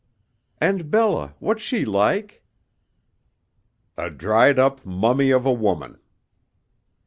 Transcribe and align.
"And 0.59 0.89
Bella, 0.89 1.35
what's 1.37 1.61
she 1.61 1.85
like?" 1.85 2.43
"A 3.97 4.09
dried 4.09 4.57
up 4.57 4.83
mummy 4.83 5.29
of 5.29 5.45
a 5.45 5.53
woman." 5.53 5.99